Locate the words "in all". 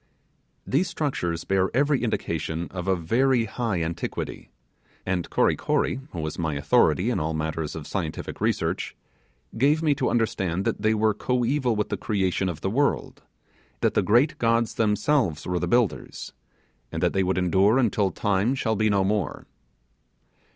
7.11-7.35